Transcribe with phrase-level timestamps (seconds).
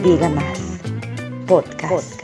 [0.00, 0.80] Se diga más.
[1.46, 2.22] Podcast.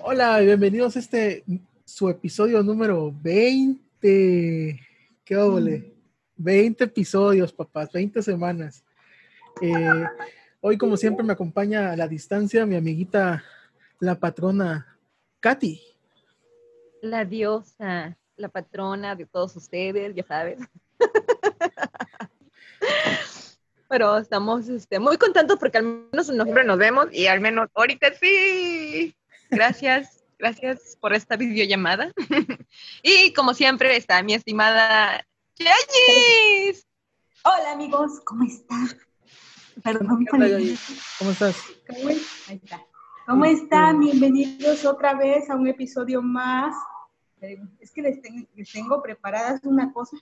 [0.00, 1.42] Hola, bienvenidos a este
[1.86, 4.78] su episodio número 20.
[5.24, 5.94] ¿Qué óvole?
[6.36, 8.84] 20 episodios, papás, 20 semanas.
[9.62, 10.04] Eh,
[10.60, 13.42] hoy, como siempre, me acompaña a la distancia mi amiguita,
[13.98, 14.94] la patrona
[15.40, 15.80] Katy.
[17.00, 20.58] La diosa, la patrona de todos ustedes, ya sabes.
[23.88, 28.12] Pero estamos este, muy contentos porque al menos nosotros nos vemos y al menos ahorita
[28.20, 29.16] sí.
[29.50, 32.12] Gracias, gracias por esta videollamada.
[33.02, 35.24] y como siempre está mi estimada
[35.56, 36.86] Yayis.
[37.44, 38.88] Hola amigos, ¿cómo están?
[39.82, 41.56] Perdón, ¿Cómo estás?
[41.88, 42.84] ¿Cómo, Ahí está.
[43.26, 44.00] ¿Cómo están?
[44.00, 46.74] Bienvenidos otra vez a un episodio más.
[47.80, 48.18] Es que les,
[48.54, 50.16] les tengo preparadas una cosa,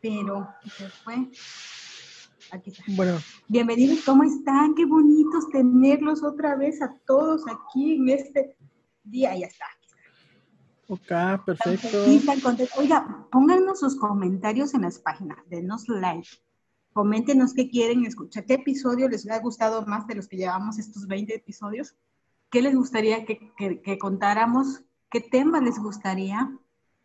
[0.00, 1.28] pero se fue.
[2.50, 2.82] Aquí está.
[2.88, 3.18] Bueno.
[3.48, 4.74] Bienvenidos, ¿cómo están?
[4.74, 8.56] Qué bonitos tenerlos otra vez a todos aquí en este
[9.04, 9.36] día.
[9.36, 9.66] Ya está.
[10.88, 12.04] Ok, perfecto.
[12.78, 16.28] Oiga, pónganos sus comentarios en las páginas, denos like.
[16.94, 21.06] Coméntenos qué quieren escuchar, qué episodio les ha gustado más de los que llevamos estos
[21.06, 21.94] 20 episodios.
[22.50, 24.82] ¿Qué les gustaría que, que, que contáramos?
[25.10, 26.50] ¿Qué tema les gustaría?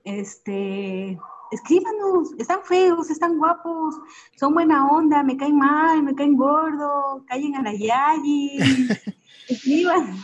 [0.06, 1.20] Este,
[1.54, 3.96] escríbanos, están feos, están guapos,
[4.36, 8.60] son buena onda, me caen mal, me caen gordo, callen a la yayi,
[9.50, 10.18] escriban.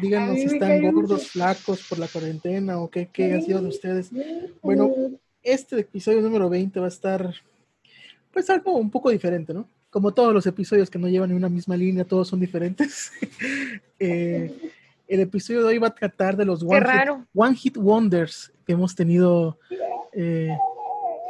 [0.00, 4.10] Díganos si están gordos, flacos por la cuarentena o qué, qué ha sido de ustedes.
[4.62, 4.90] Bueno,
[5.42, 7.34] este episodio número 20 va a estar,
[8.32, 9.68] pues algo un poco diferente, ¿no?
[9.90, 13.10] Como todos los episodios que no llevan en una misma línea, todos son diferentes.
[13.98, 14.70] eh,
[15.10, 18.72] el episodio de hoy va a tratar de los One, hit, one hit, Wonders que
[18.72, 19.58] hemos tenido
[20.12, 20.56] eh,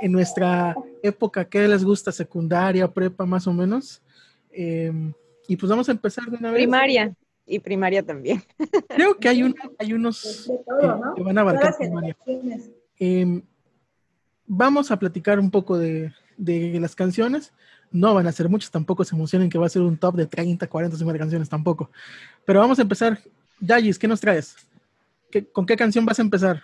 [0.02, 1.46] en nuestra época.
[1.46, 2.12] ¿Qué les gusta?
[2.12, 4.02] ¿Secundaria, prepa, más o menos?
[4.52, 4.92] Eh,
[5.48, 6.58] y pues vamos a empezar de una vez.
[6.58, 7.14] Primaria.
[7.46, 8.42] Y primaria también.
[8.88, 11.14] Creo que hay, un, hay unos todo, ¿no?
[11.14, 12.14] que van a abarcar primaria.
[12.98, 13.42] Eh,
[14.46, 17.54] vamos a platicar un poco de, de las canciones
[17.92, 20.26] no van a ser muchas, tampoco se emocionen que va a ser un top de
[20.26, 21.90] 30, 40, 50 canciones, tampoco.
[22.44, 23.18] Pero vamos a empezar
[23.60, 24.56] Yayis, ¿qué nos traes?
[25.30, 26.62] ¿Qué, ¿Con qué canción vas a empezar?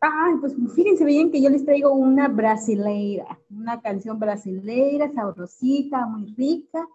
[0.00, 6.34] Ay, pues fíjense bien que yo les traigo una brasileira, una canción brasileira, sabrosita, muy
[6.36, 6.86] rica.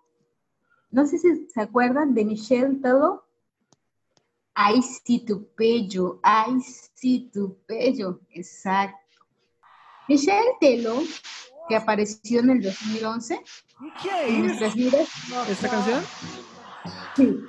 [0.92, 3.26] No sé si se acuerdan de Michelle Tello.
[4.54, 6.60] Ay, sí, tu pello, ay,
[6.94, 8.98] sí, tu pello, exacto.
[10.08, 10.96] Michelle Tello,
[11.68, 13.42] que apareció en el 2011.
[14.04, 14.62] ¿Qué es?
[15.50, 16.04] ¿Esta canción?
[17.16, 17.40] Sí.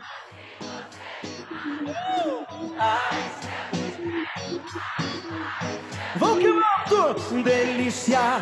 [6.18, 8.40] Vou que volto, delícia.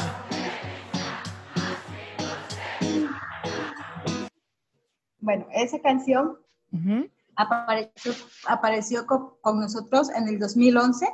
[5.20, 6.38] Bueno, esa canción
[6.72, 7.10] uh -huh.
[7.36, 8.12] apareció,
[8.46, 11.06] apareció con, con, nosotros en el 2011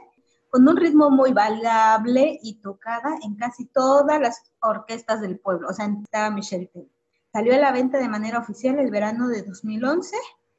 [0.50, 5.72] con un ritmo muy bailable y tocada en casi todas las orquestas del pueblo, o
[5.72, 6.91] sea, estaba Michelle Taylor.
[7.32, 10.16] Salió a la venta de manera oficial el verano de 2011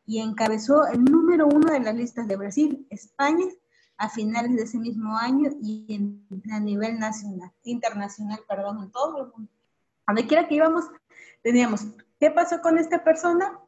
[0.07, 3.45] y encabezó el número uno de las listas de Brasil, España,
[3.97, 9.25] a finales de ese mismo año y en, a nivel nacional, internacional, perdón, en todo
[9.25, 9.51] el mundo.
[10.05, 10.85] A donde quiera que íbamos,
[11.43, 11.81] teníamos,
[12.19, 13.59] ¿qué pasó con esta persona?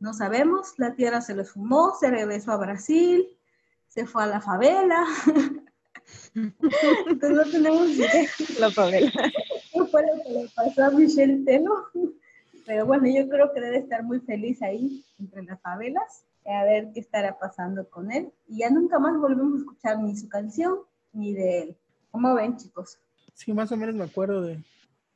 [0.00, 3.28] No sabemos, la tierra se lo fumó, se regresó a Brasil,
[3.86, 5.06] se fue a la favela.
[6.34, 8.28] Entonces no tenemos idea.
[8.58, 9.12] La favela.
[9.72, 11.88] ¿Qué fue lo que le pasó a Michelle Telo?
[12.68, 16.90] Pero bueno, yo creo que debe estar muy feliz ahí, entre las favelas, a ver
[16.92, 18.30] qué estará pasando con él.
[18.46, 20.80] Y ya nunca más volvemos a escuchar ni su canción,
[21.14, 21.76] ni de él.
[22.10, 22.98] ¿Cómo ven, chicos?
[23.32, 24.62] Sí, más o menos me acuerdo de,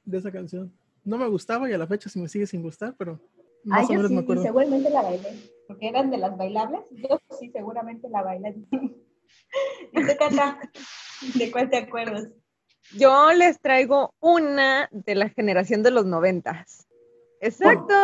[0.06, 0.72] de esa canción.
[1.04, 3.20] No me gustaba y a la fecha sí me sigue sin gustar, pero
[3.64, 4.42] más Ay, o menos sí, me acuerdo.
[4.42, 5.36] Sí, seguramente la bailé,
[5.68, 6.80] porque eran de las bailables.
[6.92, 8.54] Yo sí, seguramente la bailé.
[9.92, 10.58] ¿Y tú, Cata?
[11.34, 12.28] ¿De cuál te acuerdas?
[12.96, 16.88] Yo les traigo una de la generación de los noventas.
[17.42, 17.94] Exacto.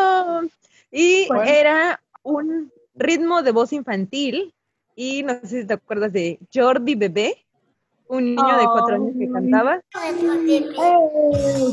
[0.91, 1.45] Y bueno.
[1.45, 4.53] era un ritmo de voz infantil.
[4.97, 7.47] Y no sé si te acuerdas de Jordi Bebé,
[8.09, 9.81] un niño oh, de cuatro años que cantaba.
[9.95, 10.17] Hey,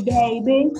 [0.05, 0.71] baby.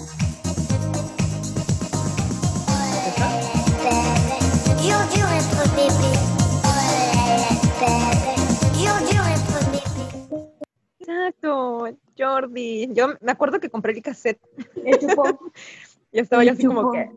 [11.00, 12.90] Exacto, Jordi.
[12.94, 14.40] Yo me acuerdo que compré el cassette.
[14.84, 15.00] El.
[16.16, 17.12] Yo estaba yo así como que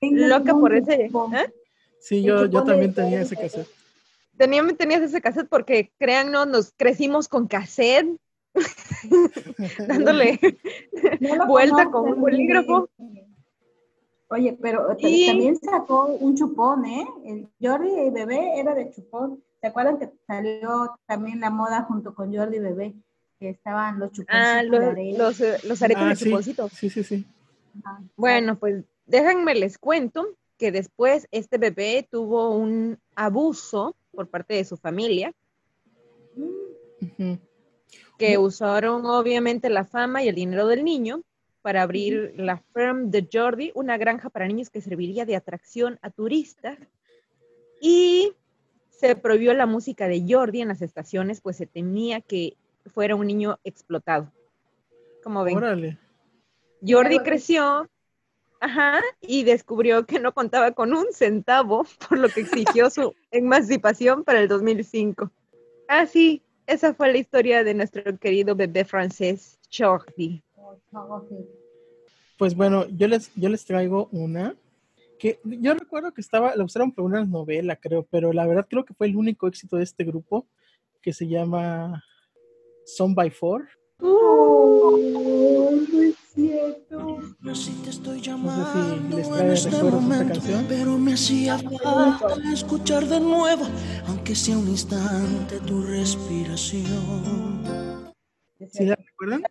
[0.00, 1.04] loca por ese.
[1.04, 1.52] ¿eh?
[2.00, 3.68] Sí, yo, yo también tenía ese cassette.
[4.38, 8.08] Tenía, tenías ese cassette porque, créannos, nos crecimos con cassette,
[9.86, 10.40] dándole
[11.46, 12.88] vuelta con un bolígrafo.
[14.30, 17.06] Oye, pero también sacó un chupón, ¿eh?
[17.26, 19.42] El Jordi Bebé era de chupón.
[19.60, 22.94] ¿Se acuerdan que salió también la moda junto con Jordi Bebé?
[23.38, 24.40] Que estaban los chuponcitos.
[24.40, 26.68] Ah, los, los, aretes ah, de chuponcito.
[26.70, 27.26] Sí, sí, sí.
[28.16, 30.26] Bueno, pues déjenme les cuento
[30.58, 35.32] que después este bebé tuvo un abuso por parte de su familia.
[38.18, 41.22] Que usaron obviamente la fama y el dinero del niño
[41.62, 46.10] para abrir la Firm de Jordi, una granja para niños que serviría de atracción a
[46.10, 46.78] turistas.
[47.80, 48.32] Y
[48.90, 52.56] se prohibió la música de Jordi en las estaciones, pues se temía que
[52.92, 54.32] fuera un niño explotado.
[55.22, 55.56] Como ven.
[55.56, 55.98] Órale.
[56.86, 57.88] Jordi creció,
[58.60, 64.24] ajá, y descubrió que no contaba con un centavo, por lo que exigió su emancipación
[64.24, 65.30] para el 2005.
[65.88, 70.42] Así, ah, esa fue la historia de nuestro querido bebé francés Jordi.
[72.36, 74.54] Pues bueno, yo les, yo les traigo una
[75.18, 78.84] que yo recuerdo que estaba, la usaron por una novela, creo, pero la verdad creo
[78.84, 80.46] que fue el único éxito de este grupo
[81.02, 82.04] que se llama
[82.84, 83.68] Son by Four.
[84.00, 84.96] Oh,
[86.90, 87.18] no.
[87.40, 90.66] No sé si les trae este recuerdos esta canción.
[90.68, 93.66] Pero me hacía falta escuchar de nuevo,
[94.06, 96.84] aunque sea un instante, tu respiración.
[98.72, 99.42] ¿Sí la recuerdan?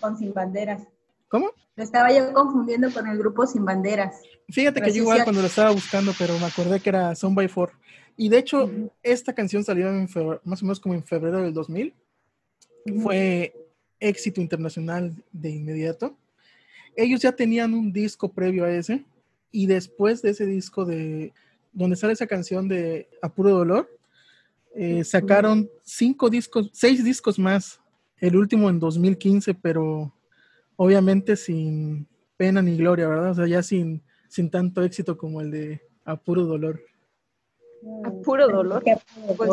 [0.00, 0.82] Con Sin Banderas.
[1.28, 1.50] ¿Cómo?
[1.76, 4.20] Lo estaba yo confundiendo con el grupo Sin Banderas.
[4.48, 7.48] Fíjate que yo igual cuando lo estaba buscando, pero me acordé que era Son by
[7.48, 7.72] Four.
[8.16, 8.68] Y de hecho,
[9.02, 10.08] esta canción salió en
[10.44, 11.94] más o menos como en febrero del 2000.
[13.02, 13.54] Fue
[14.00, 16.16] éxito internacional de inmediato.
[16.96, 19.04] Ellos ya tenían un disco previo a ese.
[19.50, 21.32] Y después de ese disco de
[21.72, 23.88] donde sale esa canción de A Puro Dolor,
[24.74, 27.80] eh, sacaron cinco discos, seis discos más.
[28.18, 30.12] El último en 2015, pero
[30.76, 32.06] obviamente sin
[32.36, 33.30] pena ni gloria, ¿verdad?
[33.30, 36.80] O sea, ya sin, sin tanto éxito como el de A Puro Dolor.
[38.04, 38.82] A puro dolor.
[39.36, 39.50] Pues,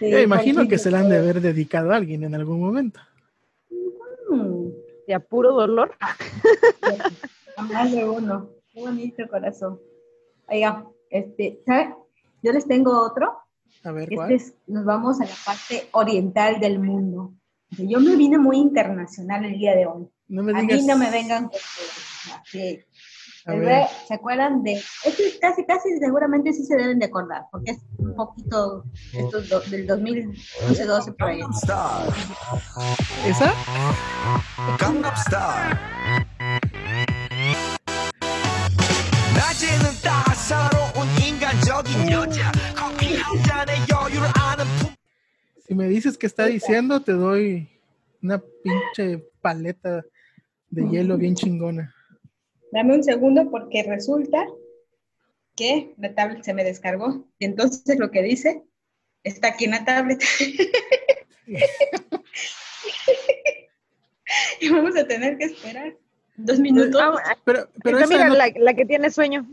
[0.00, 3.00] Yo imagino que se la han de haber dedicado a alguien en algún momento.
[5.06, 5.96] ¿De a puro dolor?
[7.72, 8.50] Más de uno.
[8.72, 9.80] Qué bonito corazón.
[10.48, 11.94] Oiga, este, ¿sabes?
[12.42, 13.38] Yo les tengo otro.
[13.84, 14.40] A ver, este ¿cuál?
[14.66, 17.34] nos vamos a la parte oriental del mundo.
[17.70, 20.08] Yo me vine muy internacional el día de hoy.
[20.28, 21.60] No me a mí no me vengan con
[23.44, 24.74] ¿Se acuerdan de.?
[25.04, 29.88] Este casi, casi seguramente sí se deben de acordar, porque es un poquito esto del
[29.88, 31.40] 2011-12 por ahí.
[33.26, 33.52] ¿Esa?
[34.78, 35.78] Gangnam Style.
[45.66, 47.68] Si me dices que está diciendo, te doy
[48.22, 50.04] una pinche paleta
[50.70, 51.94] de hielo bien chingona.
[52.72, 54.46] Dame un segundo porque resulta
[55.54, 57.26] que la tablet se me descargó.
[57.38, 58.64] Y entonces lo que dice
[59.22, 60.22] está aquí en la tablet.
[64.60, 65.94] y vamos a tener que esperar
[66.34, 66.98] dos minutos.
[66.98, 69.46] Ah, pero, pero mira, la, que tiene sueño.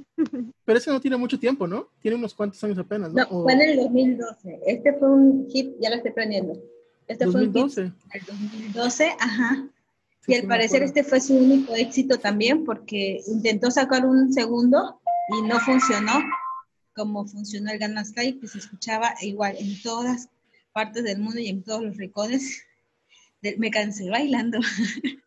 [0.63, 1.89] Pero ese no tiene mucho tiempo, ¿no?
[2.01, 3.21] Tiene unos cuantos años apenas, ¿no?
[3.23, 4.59] No, fue en el 2012.
[4.65, 6.53] Este fue un hit, ya lo estoy prendiendo.
[7.05, 7.73] Este 2012.
[7.73, 8.13] fue un hit.
[8.13, 9.67] El 2012, ajá.
[10.29, 15.47] Y al parecer este fue su único éxito también porque intentó sacar un segundo y
[15.47, 16.13] no funcionó
[16.99, 20.29] como funcionó el Gangnam Style, que se escuchaba igual en todas
[20.73, 22.63] partes del mundo y en todos los rincones
[23.57, 24.59] me cansé bailando.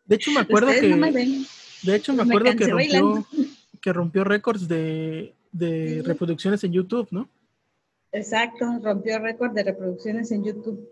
[0.05, 1.45] De hecho, me acuerdo que.
[1.83, 3.27] de hecho, me acuerdo que rompió,
[3.81, 5.33] que rompió récords de,
[6.05, 7.27] reproducciones en YouTube, ¿no?
[8.11, 10.87] Exacto, rompió récord de reproducciones en YouTube.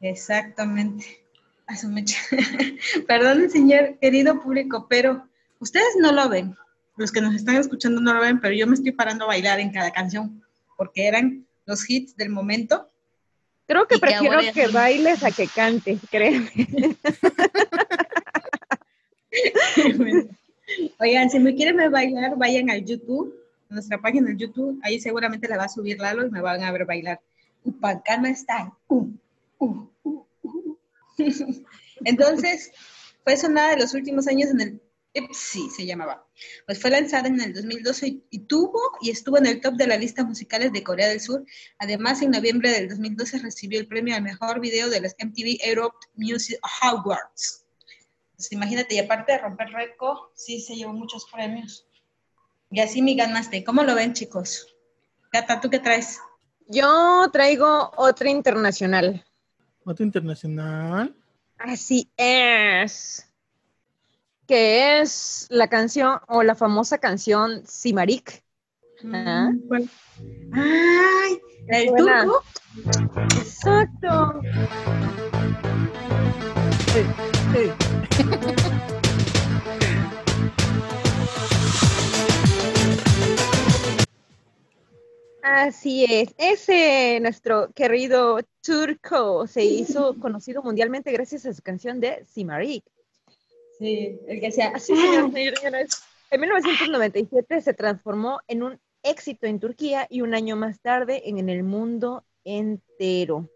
[0.00, 1.25] Exactamente.
[3.06, 5.26] Perdón, señor querido público, pero
[5.58, 6.56] ustedes no lo ven.
[6.96, 9.60] Los que nos están escuchando no lo ven, pero yo me estoy parando a bailar
[9.60, 10.42] en cada canción
[10.76, 12.90] porque eran los hits del momento
[13.66, 16.48] Creo que prefiero que, bailes a que cantes, créeme.
[21.00, 23.34] Oigan, si me quieren bailar, vayan al YouTube,
[23.68, 26.62] a nuestra página de YouTube, ahí seguramente la va a subir Lalo y me van
[26.62, 27.20] a ver bailar.
[27.64, 28.72] Upacana está.
[28.86, 29.08] Uh,
[29.58, 29.88] uh,
[32.04, 32.70] Entonces,
[33.24, 34.80] fue sonada de los últimos años en el
[35.32, 36.26] sí se llamaba.
[36.66, 39.98] Pues fue lanzada en el 2012 y, tuvo y estuvo en el top de las
[39.98, 41.44] listas musicales de Corea del Sur.
[41.78, 45.96] Además, en noviembre del 2012 recibió el premio al mejor video de los MTV Europe
[46.14, 47.64] Music Awards.
[48.36, 51.86] Pues imagínate, y aparte de romper récord, sí se llevó muchos premios.
[52.70, 53.64] Y así me ganaste.
[53.64, 54.76] ¿Cómo lo ven, chicos?
[55.32, 56.18] Gata, ¿tú qué traes?
[56.68, 59.24] Yo traigo otra internacional.
[59.86, 61.14] ¿Otra internacional?
[61.58, 63.32] Así es.
[64.48, 68.42] que es la canción o la famosa canción Simarik.
[69.12, 69.50] ¿Ah?
[70.52, 71.40] ¡Ay!
[71.68, 72.42] ¿El turco?
[73.36, 74.40] Exacto.
[85.48, 92.24] Así es, ese nuestro querido turco se hizo conocido mundialmente gracias a su canción de
[92.24, 92.82] Simarik.
[93.78, 94.72] Sí, el que sea.
[94.74, 96.02] Así, señor, señores.
[96.32, 101.48] En 1997 se transformó en un éxito en Turquía y un año más tarde en
[101.48, 103.48] el mundo entero.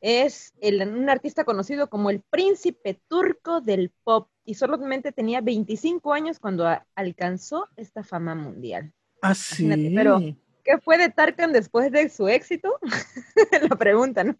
[0.00, 6.38] Es un artista conocido como el príncipe turco del pop y solamente tenía 25 años
[6.38, 8.94] cuando alcanzó esta fama mundial.
[9.20, 9.68] Ah, sí.
[9.94, 10.20] Pero,
[10.66, 12.78] ¿qué fue de Tarkan después de su éxito?
[13.70, 14.34] La pregunta, ¿no?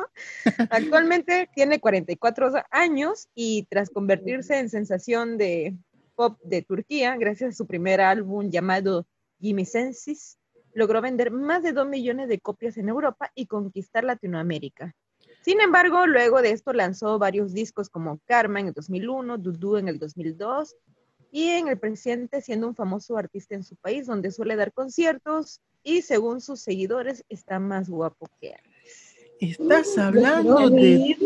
[0.71, 5.77] Actualmente tiene 44 años y tras convertirse en sensación de
[6.17, 9.07] pop de Turquía, gracias a su primer álbum llamado
[9.39, 10.39] Gimme Senses,
[10.75, 14.95] logró vender más de 2 millones de copias en Europa y conquistar Latinoamérica.
[15.43, 19.89] Sin embargo, luego de esto lanzó varios discos como Karma en el 2001, Dudu en
[19.89, 20.75] el 2002
[21.31, 25.61] y en el presente siendo un famoso artista en su país donde suele dar conciertos
[25.87, 29.15] y según sus seguidores está más guapo que antes.
[29.41, 31.17] Estás hablando de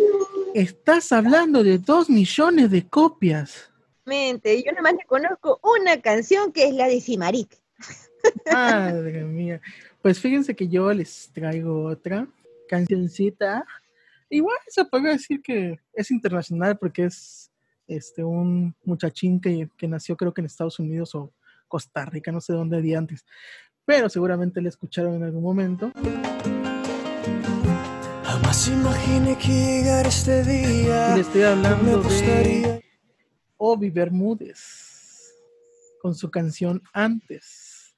[0.54, 3.72] estás hablando de dos millones de copias.
[4.04, 7.56] Mente, yo nada más le conozco una canción que es la de Simarik.
[8.52, 9.62] Madre mía.
[10.02, 12.28] Pues fíjense que yo les traigo otra
[12.68, 13.64] cancioncita.
[14.28, 17.50] Igual se puede decir que es internacional porque es
[17.86, 21.32] este un muchachín que, que nació creo que en Estados Unidos o
[21.66, 23.24] Costa Rica, no sé dónde había antes.
[23.84, 25.92] Pero seguramente le escucharon en algún momento.
[28.24, 31.12] Jamás imaginé que llegara este día.
[31.12, 32.82] Y le estoy hablando de
[33.56, 35.34] Obi Bermúdez
[36.00, 37.94] con su canción Antes.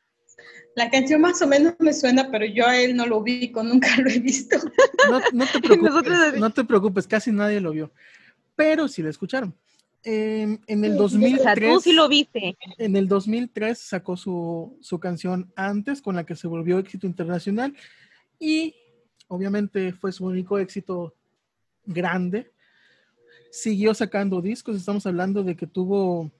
[0.74, 3.88] La canción más o menos me suena, pero yo a él no lo ubico, nunca
[3.98, 4.56] lo he visto.
[5.32, 7.92] No, te preocupes, no te preocupes, casi nadie lo vio.
[8.56, 9.54] Pero sí lo escucharon.
[10.04, 11.74] En el 2003.
[11.74, 12.56] tú sí lo viste.
[12.78, 17.74] En el 2003 sacó su, su canción Antes, con la que se volvió éxito internacional.
[18.38, 18.74] Y
[19.28, 21.14] obviamente fue su único éxito
[21.84, 22.50] grande.
[23.50, 24.76] Siguió sacando discos.
[24.76, 26.32] Estamos hablando de que tuvo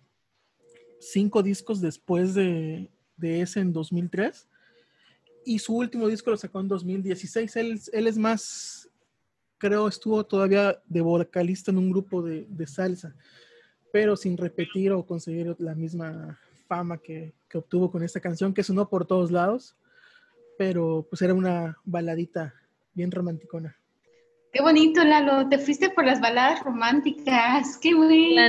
[0.98, 4.48] cinco discos después de, de ese en 2003
[5.44, 7.56] y su último disco lo sacó en 2016.
[7.56, 8.88] Él, él es más,
[9.58, 13.14] creo, estuvo todavía de vocalista en un grupo de, de salsa,
[13.92, 18.64] pero sin repetir o conseguir la misma fama que, que, obtuvo con esta canción, que
[18.64, 19.76] sonó por todos lados,
[20.58, 22.54] pero pues era una baladita
[22.94, 23.76] bien romanticona.
[24.52, 25.48] Qué bonito, Lalo.
[25.48, 27.78] Te fuiste por las baladas románticas.
[27.78, 28.42] Qué bueno.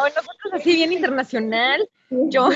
[0.00, 1.88] O nosotros así bien internacional.
[2.10, 2.48] Yo.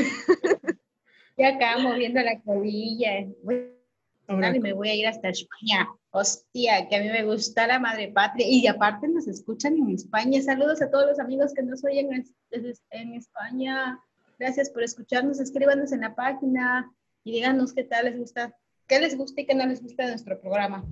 [1.37, 3.21] Ya acá moviendo la colilla.
[3.21, 5.89] y me voy a ir hasta España.
[6.12, 8.47] Hostia, que a mí me gusta la madre patria.
[8.49, 10.43] Y aparte nos escuchan en España.
[10.43, 14.00] Saludos a todos los amigos que nos oyen en, España.
[14.38, 15.38] Gracias por escucharnos.
[15.38, 18.57] Escríbanos en la página y díganos qué tal les gusta,
[18.88, 20.85] qué les gusta y qué no les gusta de nuestro programa.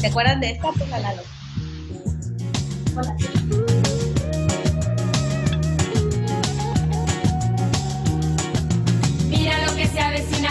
[0.00, 0.72] ¿Se acuerdan de esta?
[0.72, 0.90] Pues
[2.96, 3.16] Hola.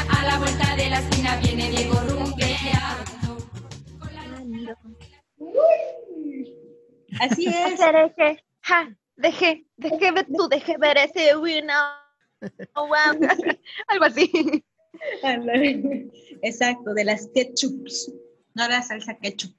[0.10, 2.15] a la vuelta de la esquina viene Diego
[7.20, 7.80] Así es.
[7.80, 11.76] Deje, ja, deje, deje ver tú, deje ver ese winner.
[12.74, 12.90] Oh,
[13.88, 14.64] Algo así.
[16.42, 18.14] Exacto, de las ketchups,
[18.54, 19.56] no la salsa ketchup,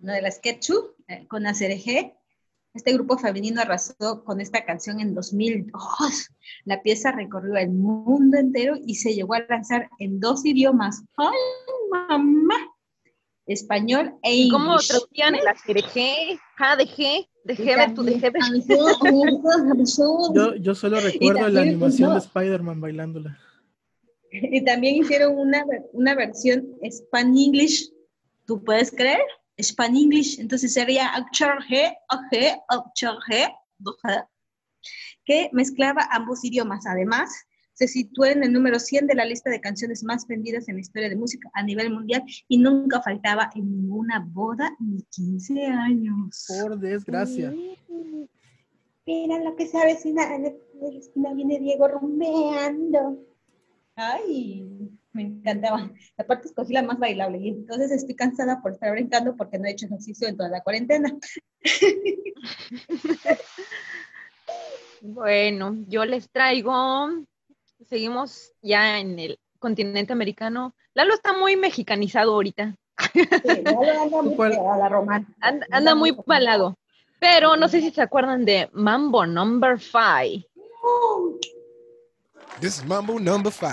[0.00, 2.16] no de las ketchup eh, con acereje
[2.74, 6.30] este grupo femenino arrasó con esta canción en 2002.
[6.64, 11.04] La pieza recorrió el mundo entero y se llegó a lanzar en dos idiomas.
[11.18, 11.36] ¡Ay,
[11.90, 12.54] mamá!
[13.46, 14.52] Español e inglés.
[14.52, 16.38] ¿Cómo traducían el ACRG?
[16.56, 20.34] Ja, de G, de G, G.
[20.34, 23.38] Yo, yo solo recuerdo la animación de Spider-Man bailándola.
[24.30, 27.92] Y también hicieron una, una versión Span-English,
[28.46, 29.20] ¿tú puedes creer?
[29.58, 31.94] Span-English, entonces sería G,
[33.28, 33.52] G,
[35.24, 36.86] que mezclaba ambos idiomas.
[36.86, 37.30] Además,
[37.82, 40.82] se sitúa en el número 100 de la lista de canciones más vendidas en la
[40.82, 46.46] historia de música a nivel mundial y nunca faltaba en ninguna boda ni 15 años.
[46.46, 47.52] Por desgracia.
[49.04, 50.52] Mira lo que se avecina, en la
[50.96, 53.18] esquina viene Diego rumeando.
[53.96, 54.64] Ay,
[55.12, 55.90] me encantaba.
[56.16, 59.72] Aparte escogí la más bailable y entonces estoy cansada por estar brincando porque no he
[59.72, 61.18] hecho ejercicio en toda la cuarentena.
[65.04, 67.08] Bueno, yo les traigo,
[67.88, 70.74] seguimos ya en el continente americano.
[70.94, 72.76] Lalo está muy mexicanizado ahorita.
[73.12, 74.34] Sí, anda, muy
[74.72, 75.26] a la romana.
[75.40, 76.76] Anda, anda muy balado.
[77.18, 80.44] Pero no sé si se acuerdan de Mambo Number 5.
[82.60, 83.68] This is Mambo Number 5.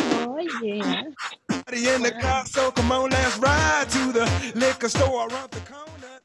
[0.00, 1.02] Oh, yeah.
[1.48, 5.60] Party in the car, so come on, let's ride to the liquor store around the
[5.60, 6.17] corner.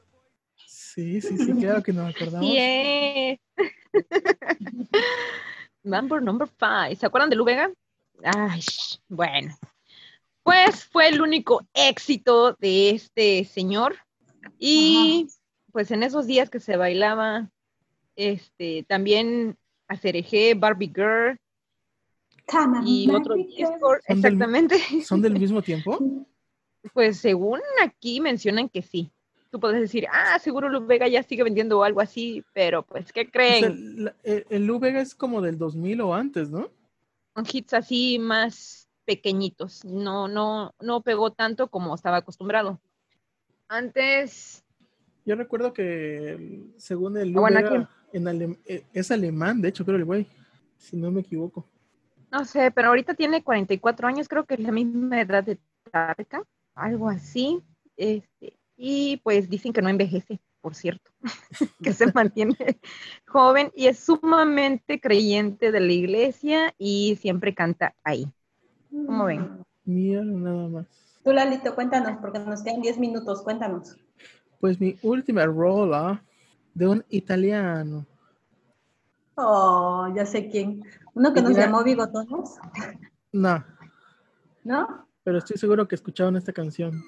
[0.93, 2.51] Sí, sí, sí, claro que nos acordamos.
[2.51, 3.37] Yeah.
[5.83, 6.95] Mambo Number 5.
[6.99, 7.71] ¿Se acuerdan de Lu Vega?
[8.23, 8.61] Ay,
[9.09, 9.55] bueno.
[10.43, 13.95] Pues fue el único éxito de este señor.
[14.59, 15.27] Y
[15.71, 17.49] pues en esos días que se bailaba,
[18.15, 19.57] este, también
[19.87, 21.37] Acereje, Barbie Girl
[22.45, 23.69] Come y otro Barbie girl.
[23.71, 24.79] disco, ¿Son del- exactamente.
[25.03, 25.97] ¿Son del mismo tiempo?
[26.93, 29.11] Pues según aquí mencionan que sí.
[29.53, 33.21] Tú puedes decir, ah, seguro Lu Vega ya sigue vendiendo algo así, pero pues, ¿qué
[33.21, 34.03] O sea, creen?
[34.03, 36.71] la- el, el Vega es como del 2000 o antes, ¿no?
[37.35, 39.85] Son hits así más pequeñitos.
[39.85, 42.81] No, no, no pegó tanto como estaba acostumbrado.
[43.67, 44.63] Antes,
[45.23, 49.85] Yo recuerdo que según el Lu bueno, Vega, en alem- eh, es alemán, de hecho,
[49.85, 50.25] creo el güey,
[50.79, 51.63] si no me equivoco.
[52.31, 55.59] no sé, pero ahorita tiene 44 años, creo que es la misma edad de
[55.91, 56.41] Tarka,
[56.73, 57.61] algo así.
[57.95, 61.11] Este, y pues dicen que no envejece, por cierto,
[61.83, 62.55] que se mantiene
[63.27, 68.25] joven y es sumamente creyente de la iglesia y siempre canta ahí.
[68.89, 69.63] ¿Cómo ven?
[69.85, 70.85] Mira, nada más.
[71.23, 73.97] Tú, Lalito, cuéntanos, porque nos quedan 10 minutos, cuéntanos.
[74.59, 76.23] Pues mi última rola
[76.73, 78.05] de un italiano.
[79.35, 80.83] Oh, ya sé quién.
[81.15, 81.65] Uno que nos Mira.
[81.65, 82.57] llamó Bigotones,
[83.33, 83.63] No,
[84.63, 85.07] ¿no?
[85.23, 87.01] pero estoy seguro que escucharon esta canción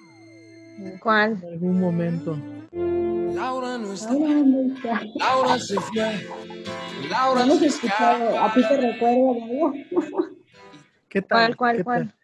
[1.02, 1.40] ¿Cuál?
[1.44, 2.38] en algún momento.
[2.74, 4.14] Laura no está.
[5.16, 6.28] Laura se fue,
[7.04, 8.40] No Laura hemos se escuchado.
[8.40, 9.74] ¿A ti te recuerda algo?
[11.10, 11.56] ¿Qué tal?
[11.56, 12.08] ¿Cuál, cuál, ¿Qué cuál?
[12.08, 12.16] tal?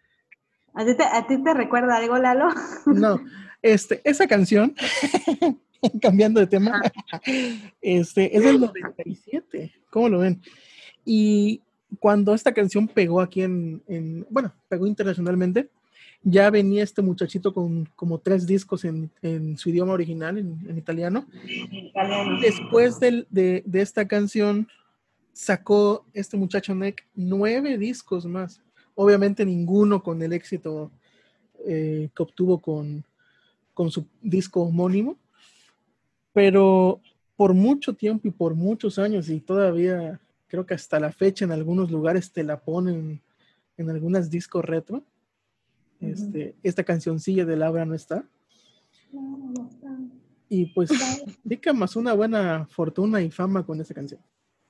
[0.74, 2.48] ¿A ti, te, ¿A ti te recuerda algo, Lalo?
[2.86, 3.20] No,
[3.60, 4.74] este, esa canción,
[6.02, 6.80] cambiando de tema,
[7.80, 10.40] este, es del 97, ¿cómo lo ven?
[11.04, 11.60] Y
[11.98, 15.68] cuando esta canción pegó aquí en, en- bueno, pegó internacionalmente,
[16.22, 20.78] ya venía este muchachito con como tres discos en, en su idioma original, en, en
[20.78, 21.26] italiano.
[21.44, 22.40] Italiano.
[22.40, 24.68] Después de, de esta canción,
[25.32, 28.60] sacó este muchacho Nick nueve discos más.
[28.94, 30.90] Obviamente ninguno con el éxito
[31.66, 33.04] eh, que obtuvo con,
[33.72, 35.16] con su disco homónimo,
[36.32, 37.00] pero
[37.36, 41.52] por mucho tiempo y por muchos años, y todavía creo que hasta la fecha en
[41.52, 43.20] algunos lugares te la ponen
[43.78, 45.02] en algunos discos retro.
[46.02, 48.24] Este, Esta cancioncilla de Laura no está.
[50.48, 50.90] Y pues
[51.44, 54.20] Dica más una buena fortuna y fama con esa canción.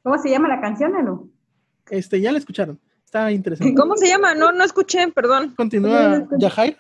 [0.03, 1.29] ¿Cómo se llama la canción, Lalo?
[1.91, 2.79] Este, ya la escucharon.
[3.05, 3.75] Está interesante.
[3.75, 4.35] ¿Cómo se llama?
[4.35, 5.55] No, no escuché, perdón.
[5.57, 6.77] Continúa Yajair.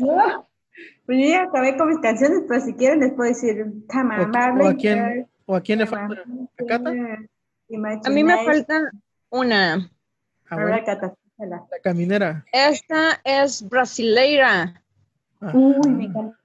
[0.00, 0.48] No.
[1.04, 4.64] Pues yo ya acabé con mis canciones, pero si quieren les puedo decir Come O,
[4.64, 6.22] o a quién, o a quién le falta.
[6.22, 6.90] ¿A Cata?
[6.90, 8.90] A mí me falta
[9.28, 9.74] una.
[9.74, 9.80] Ah,
[10.50, 11.21] A ver, bueno, Cata, escúchala.
[11.46, 12.44] La caminera.
[12.52, 14.82] Esta es brasileira.
[15.40, 16.38] Ah, Uy, me encanta.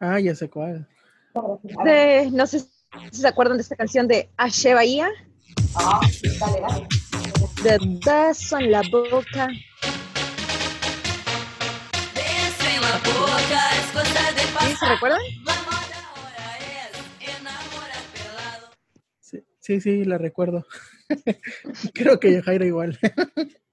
[0.00, 0.86] ah, ya sé cuál.
[1.84, 2.68] De- no sé si
[3.20, 5.08] se acuerdan de esta canción de Ashe Bahía.
[5.74, 6.00] Ah,
[6.38, 6.86] dale, dale.
[7.62, 9.48] De beso en la boca.
[12.14, 14.76] Beso en la boca, es cosa del ¿Sí?
[14.76, 15.20] ¿Se recuerdan?
[19.20, 20.66] Sí, sí, sí, la recuerdo.
[21.94, 22.98] Creo que Yajair igual.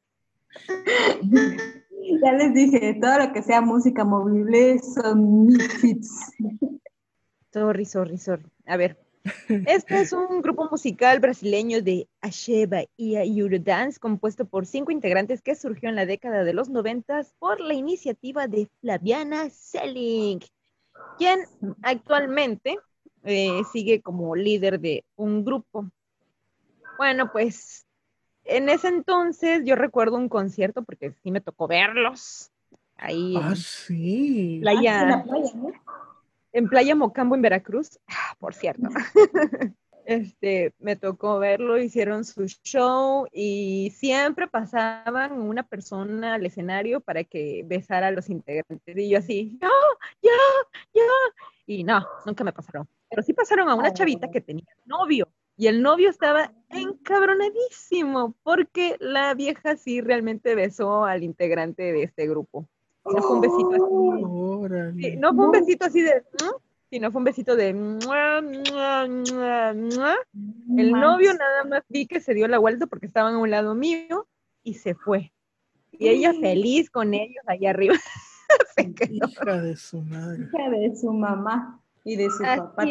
[2.24, 6.32] Ya les dije, todo lo que sea música movible son mis hits.
[7.54, 8.46] Sorry, sorry, sorry.
[8.66, 8.98] A ver.
[9.68, 15.54] Este es un grupo musical brasileño de Axé Bahía Eurodance compuesto por cinco integrantes que
[15.54, 20.40] surgió en la década de los noventas por la iniciativa de Flaviana Selling,
[21.20, 21.42] quien
[21.84, 22.78] actualmente
[23.24, 25.88] eh, sigue como líder de un grupo.
[26.98, 27.86] Bueno, pues
[28.46, 32.52] en ese entonces yo recuerdo un concierto porque sí me tocó verlos
[32.98, 34.58] ahí Ah, en sí.
[34.62, 35.72] playa, Ah, en la playa, ¿no?
[36.54, 38.90] en Playa Mocambo en Veracruz, Ah, por cierto.
[40.04, 47.24] Este, me tocó verlo, hicieron su show y siempre pasaban una persona al escenario para
[47.24, 48.98] que besara a los integrantes.
[48.98, 49.70] Y yo así, yo,
[50.24, 50.30] yo,
[50.96, 51.02] yo.
[51.68, 52.90] Y no, nunca me pasaron.
[53.12, 55.30] Pero sí pasaron a una chavita que tenía novio.
[55.56, 62.28] Y el novio estaba encabronadísimo porque la vieja sí realmente besó al integrante de este
[62.28, 62.68] grupo.
[63.06, 65.18] No fue un besito así.
[65.18, 66.24] no fue un besito así de.
[66.90, 67.70] Sino fue un besito de.
[67.70, 68.00] El
[70.92, 74.28] novio nada más vi que se dio la vuelta porque estaban a un lado mío
[74.64, 75.32] y se fue.
[75.92, 77.96] Y ella feliz con ellos allá arriba.
[79.10, 80.48] Hija de su madre.
[80.54, 82.86] Hija de su mamá y de su papá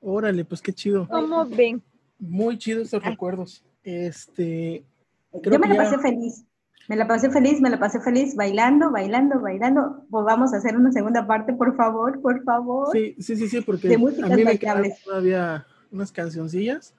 [0.00, 1.08] Órale, pues qué chido.
[1.08, 1.82] ¿Cómo ven?
[2.18, 3.64] Muy chido estos recuerdos.
[3.82, 4.84] Este.
[5.32, 6.44] Yo me la pasé feliz.
[6.88, 10.04] Me la pasé feliz, me la pasé feliz, bailando, bailando, bailando.
[10.10, 12.88] Pues vamos a hacer una segunda parte, por favor, por favor.
[12.92, 16.94] Sí, sí, sí, sí, porque a mí me quedan todavía unas cancioncillas,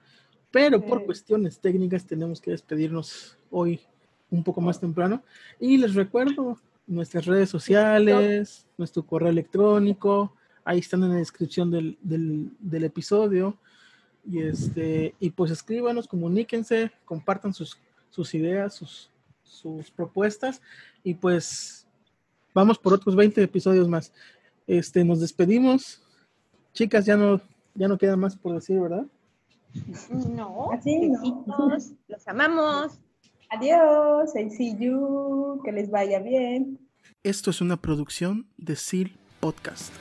[0.52, 3.80] pero por cuestiones técnicas tenemos que despedirnos hoy
[4.30, 5.24] un poco más temprano.
[5.58, 6.56] Y les recuerdo
[6.86, 13.56] nuestras redes sociales, nuestro correo electrónico, ahí están en la descripción del, del, del episodio.
[14.24, 17.78] Y, este, y pues escríbanos, comuníquense, compartan sus,
[18.10, 19.10] sus ideas, sus,
[19.42, 20.60] sus propuestas
[21.02, 21.86] y pues
[22.54, 24.12] vamos por otros 20 episodios más.
[24.66, 26.02] Este, nos despedimos.
[26.72, 27.40] Chicas, ya no,
[27.74, 29.06] ya no queda más por decir, ¿verdad?
[30.28, 31.12] No, Así,
[32.08, 32.98] los amamos.
[33.50, 36.78] Adiós, I see you, que les vaya bien.
[37.22, 39.92] Esto es una producción de SEAL Podcast.